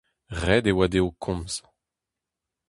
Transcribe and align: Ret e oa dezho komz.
Ret 0.41 0.65
e 0.71 0.73
oa 0.75 0.87
dezho 0.91 1.09
komz. 1.23 1.53